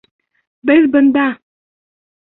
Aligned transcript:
Беҙ 0.69 0.89
бында! 0.97 1.29